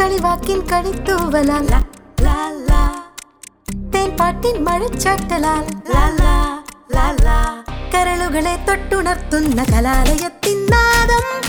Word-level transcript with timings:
களிவாக்கின் 0.00 0.62
களித்தூவலால் 0.66 1.68
தேன்பாட்டின் 3.90 4.60
மழைச்சாட்டலால் 4.66 5.68
கரளுகளை 7.90 8.54
தொட்டுணர்த்துன்ன 8.64 9.64
கலாலயத்தின் 9.72 10.64
நாதம். 10.68 11.39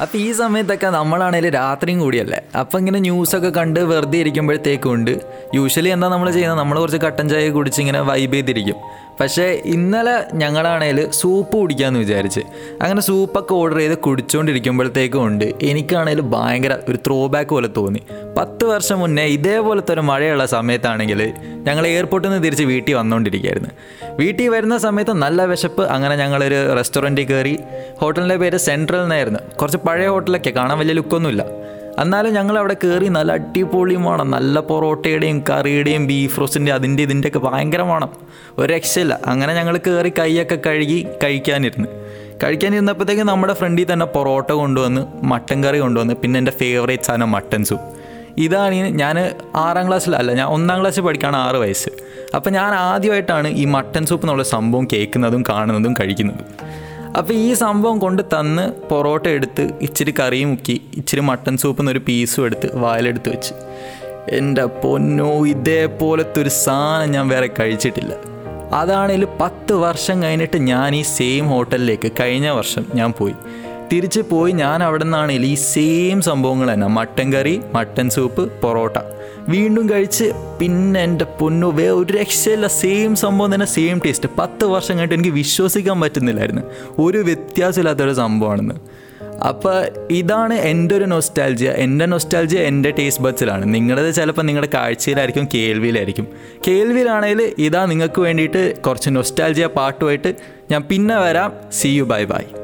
അപ്പൊ 0.00 0.18
ഈ 0.18 0.32
സമയത്തൊക്കെ 0.32 0.86
നമ്മളാണേലും 0.86 1.50
രാത്രിയും 1.50 2.00
കൂടിയല്ലേ. 2.00 2.40
അപ്പൊ 2.58 2.78
ഇങ്ങനെ 2.78 2.98
ന്യൂസ് 2.98 3.36
ഒക്കെ 3.36 3.48
കണ്ട് 3.48 3.80
വെറുതെ 3.80 4.18
ഇരിക്കുമ്പോഴത്തേക്കും 4.18 4.92
ഉണ്ട് 4.92 5.10
യൂഷ്വലി 5.54 5.88
എന്താ 5.88 6.08
നമ്മൾ 6.08 6.30
ചെയ്യുന്നത്? 6.30 6.58
നമ്മൾ 6.58 6.78
കുറച്ച് 6.80 7.00
കട്ടൻ 7.06 7.28
ചായ 7.28 7.50
കുടിച്ച് 7.50 7.80
ഇങ്ങനെ 7.80 8.00
വൈബ് 8.00 8.32
ചെയ്തിരിക്കും. 8.32 8.76
പക്ഷേ 9.20 9.62
ഇന്നലെ 9.64 10.24
ഞങ്ങളാണേൽ 10.34 11.10
സൂപ്പ് 11.10 11.56
കുടിക്കാമെന്ന് 11.56 12.00
വിചാരിച്ച്. 12.00 12.40
അങ്ങനെ 12.82 13.00
സൂപ്പൊക്കെ 13.00 13.54
ഓർഡർ 13.54 13.76
ചെയ്ത് 13.76 13.98
കുടിച്ചുകൊണ്ടിരിക്കുമ്പോഴത്തേക്കും 13.98 15.26
ഉണ്ട്. 15.26 15.52
എനിക്കാണേൽ 15.62 16.20
ഭയങ്കര 16.20 16.76
ഒരു 16.88 16.96
ത്രോ 16.96 17.26
ബാക്ക് 17.26 17.50
പോലെ 17.50 17.68
തോന്നി. 17.76 18.00
പത്ത് 18.36 18.64
വർഷം 18.64 18.98
മുന്നേ 18.98 19.24
ഇതേപോലത്തെ 19.24 19.92
ഒരു 19.92 20.00
മഴയുള്ള 20.00 20.46
സമയത്താണെങ്കിൽ 20.46 21.32
ഞങ്ങൾ 21.52 21.86
എയർപോർട്ടിൽ 21.86 22.28
നിന്ന് 22.28 22.44
തിരിച്ച് 22.44 22.64
വീട്ടിൽ 22.64 22.94
വന്നുകൊണ്ടിരിക്കുകയായിരുന്നു 22.94 23.70
വീട്ടിൽ 24.16 24.48
വരുന്ന 24.48 24.78
സമയത്ത് 24.78 25.12
നല്ല 25.12 25.44
വിശപ്പ് 25.44 25.82
അങ്ങനെ 25.82 26.16
ഞങ്ങളൊരു 26.16 26.74
റെസ്റ്റോറന്റിൽ 26.76 27.24
കയറി 27.24 27.58
ഹോട്ടലിന്റെ 28.00 28.36
പേര് 28.36 28.56
സെൻട്രൽ 28.56 29.00
എന്നായിരുന്നു 29.00 29.38
കുറച്ച് 29.56 29.78
പഴയ 29.78 30.06
ഹോട്ടലൊക്കെ 30.06 30.50
കാണാൻ 30.50 30.78
വലിയ 30.78 30.92
ലുക്കൊന്നുമില്ല 30.92 31.44
എന്നാലും 32.02 32.32
ഞങ്ങൾ 32.34 32.58
അവിടെ 32.58 32.76
കയറി 32.84 33.08
നല്ല 33.08 33.32
അടിപൊളിയുമാണ്. 33.32 34.22
മണം 34.22 34.30
നല്ല 34.30 34.60
പൊറോട്ടയുടെയും 34.60 35.44
കറിയുടെയും 35.50 36.06
ബീഫ് 36.06 36.40
റോസ്റ്റിന്റെ 36.40 36.72
അതിന്റെ 36.72 37.02
ഇതിന്റെയൊക്കെ 37.02 37.38
ഭയങ്കര 37.38 37.82
മണം 37.82 38.10
ഒരു 38.58 38.72
രക്ഷയില്ല. 38.72 39.20
അങ്ങനെ 39.26 39.54
ഞങ്ങൾ 39.54 39.76
കയറി 39.76 40.12
കൈയൊക്കെ 40.18 40.58
കഴുകി 40.66 41.06
കഴിക്കാനിരുന്നു. 41.24 41.88
കഴിക്കാനിരുന്നപ്പോഴത്തേക്ക് 42.44 43.22
നമ്മുടെ 43.22 43.52
ഫ്രണ്ടിൽ 43.52 43.92
തന്നെ 43.92 44.06
പൊറോട്ട 44.06 44.50
കൊണ്ടുവന്ന് 44.52 45.02
മട്ടൻ 45.22 45.64
കറി 45.64 45.78
കൊണ്ടുവന്ന് 45.78 46.14
പിന്നെ 46.14 46.38
എന്റെ 46.38 46.52
ഫേവറേറ്റ് 46.60 47.02
സാധനം 47.02 47.30
മട്ടൻ 47.30 47.64
സൂപ്പ് 47.64 47.88
ഇതാണ് 48.38 48.74
ഞാൻ 48.74 49.16
ആറാം 49.56 49.88
ക്ലാസ്സിലല്ല 49.88 50.32
ഞാൻ 50.32 50.48
ഒന്നാം 50.48 50.80
ക്ലാസ്സിൽ 50.80 51.02
പഠിക്കുകയാണ് 51.02 51.36
ആറ് 51.36 51.56
വയസ്സ്. 51.56 51.90
അപ്പോൾ 52.36 52.50
ഞാൻ 52.50 52.74
ആദ്യമായിട്ടാണ് 52.74 53.48
ഈ 53.48 53.64
മട്ടൻ 53.64 54.06
സൂപ്പ് 54.06 54.24
എന്നുള്ള 54.26 54.42
സംഭവം 54.42 54.88
കേൾക്കുന്നതും 54.92 55.42
കാണുന്നതും 55.48 55.94
കഴിക്കുന്നതും. 56.00 56.46
അപ്പോൾ 57.18 57.32
ഈ 57.32 57.54
സംഭവം 57.54 57.98
കൊണ്ട് 57.98 58.22
തന്ന് 58.22 58.88
പൊറോട്ട 58.88 59.28
എടുത്ത് 59.28 59.68
ഇച്ചിരി 59.82 60.14
കറി 60.20 60.44
മുക്കി 60.44 60.82
ഇച്ചിരി 60.96 61.20
മട്ടൻ 61.20 61.56
സൂപ്പ് 61.56 61.82
എന്നൊരു 61.82 61.98
പീസും 61.98 62.44
എടുത്ത് 62.44 62.78
വായിലെടുത്ത് 62.78 63.30
വെച്ച്. 63.30 63.54
എന്റെ 64.28 64.64
പൊന്നോ 64.64 65.46
ഇതേപോലത്തെ 65.46 66.42
ഒരു 66.42 66.48
സാധനം 66.48 67.12
ഞാൻ 67.12 67.28
വേറെ 67.28 67.50
കഴിച്ചിട്ടില്ല. 67.60 68.12
അതാണെങ്കിൽ 68.72 69.26
പത്ത് 69.40 69.72
വർഷം 69.72 70.22
കഴിഞ്ഞിട്ട് 70.22 70.56
ഞാൻ 70.56 70.94
ഈ 70.94 71.02
സെയിം 71.02 71.48
ഹോട്ടലിലേക്ക് 71.48 72.12
കഴിഞ്ഞ 72.20 72.48
വർഷം 72.48 72.86
ഞാൻ 72.94 73.12
പോയി. 73.12 73.34
തിരിച്ച് 73.92 74.20
പോയി 74.20 74.52
ഞാൻ 74.52 74.82
അവിടെ 74.82 75.04
നിന്നാണെങ്കിൽ 75.04 75.46
ഈ 75.46 75.54
സെയിം 75.54 76.22
സംഭവങ്ങൾ 76.22 76.72
തന്നെ. 76.72 76.86
Mutton 76.86 77.32
curry 77.32 77.60
mutton 77.74 78.10
soup 78.10 78.60
parotta. 78.60 78.96
വീണ്ടും 79.48 79.90
കഴിച്ച് 79.90 80.32
പിന്നെ 80.60 81.02
എന്റെ 81.02 81.24
പൊന്നു 81.24 81.66
വേ 81.66 81.88
ഒരു 81.88 82.12
രക്ഷയില്ല. 82.12 82.66
സെയിം 82.66 83.16
സംഭവം 83.16 83.54
തന്നെ 83.54 83.66
സെയിം 83.66 84.00
ടേസ്റ്റ് 84.06 84.28
പത്ത് 84.38 84.64
വർഷം 84.64 84.94
കഴിഞ്ഞിട്ട് 84.94 85.14
എനിക്ക് 85.14 85.30
വിശ്വസിക്കാൻ 85.30 86.00
പറ്റുന്നില്ലായിരുന്നു. 86.00 86.62
ഒരു 86.98 87.18
വ്യത്യാസമില്ലാത്തൊരു 87.18 88.12
സംഭവമാണെന്ന്. 88.12 88.74
അപ്പോൾ 89.48 89.88
ഇതാണ് 90.10 90.54
എന്റെ 90.54 90.96
ഒരു 90.96 91.04
നൊസ്റ്റാൾജിയ 91.04 91.70
എന്റെ 91.70 92.06
നൊസ്റ്റാൾജിയ 92.06 92.58
എന്റെ 92.58 92.90
ടേസ്റ്റ് 92.90 93.24
ബഡ്സിലാണ് 93.24 93.74
നിങ്ങളത് 93.74 94.14
ചിലപ്പോൾ 94.14 94.42
നിങ്ങളുടെ 94.42 94.70
കാഴ്ചയിലായിരിക്കും 94.74 95.48
കേൾവിയിലായിരിക്കും. 95.54 96.26
കേൾവിയിലാണെങ്കിൽ 96.68 97.54
ഇതാ 97.58 97.86
നിങ്ങൾക്ക് 97.86 98.20
വേണ്ടിയിട്ട് 98.20 98.80
കുറച്ച് 98.80 99.10
നൊസ്റ്റാൾജിയ 99.10 99.66
പാട്ടുമായിട്ട് 99.66 100.34
ഞാൻ 100.70 100.82
പിന്നെ 100.82 101.16
വരാം. 101.16 101.52
C 101.72 101.88
U 101.88 102.02
bye 102.02 102.24
bye 102.24 102.59